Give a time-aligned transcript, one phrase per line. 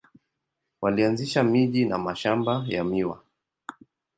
[0.81, 3.21] Walianzisha miji na mashamba ya miwa.